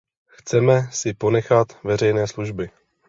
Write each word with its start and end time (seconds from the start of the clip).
Chceme 0.27 0.81
si 0.91 1.13
ponechat 1.13 1.83
veřejné 1.83 2.27
služby. 2.27 2.69